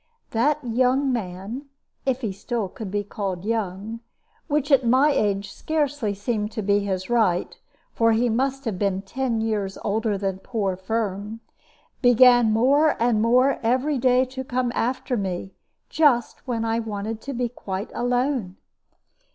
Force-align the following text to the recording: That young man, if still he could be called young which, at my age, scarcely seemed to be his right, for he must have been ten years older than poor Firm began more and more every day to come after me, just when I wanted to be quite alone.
That 0.31 0.63
young 0.65 1.13
man, 1.13 1.67
if 2.07 2.23
still 2.35 2.69
he 2.69 2.73
could 2.73 2.89
be 2.89 3.03
called 3.03 3.45
young 3.45 3.99
which, 4.47 4.71
at 4.71 4.83
my 4.83 5.11
age, 5.11 5.51
scarcely 5.51 6.15
seemed 6.15 6.51
to 6.53 6.63
be 6.63 6.79
his 6.79 7.07
right, 7.07 7.55
for 7.93 8.11
he 8.11 8.27
must 8.27 8.65
have 8.65 8.79
been 8.79 9.03
ten 9.03 9.41
years 9.41 9.77
older 9.83 10.17
than 10.17 10.39
poor 10.39 10.75
Firm 10.75 11.39
began 12.01 12.51
more 12.51 12.99
and 12.99 13.21
more 13.21 13.59
every 13.61 13.99
day 13.99 14.25
to 14.25 14.43
come 14.43 14.71
after 14.73 15.15
me, 15.17 15.53
just 15.87 16.47
when 16.47 16.65
I 16.65 16.79
wanted 16.79 17.21
to 17.21 17.33
be 17.33 17.47
quite 17.47 17.91
alone. 17.93 18.55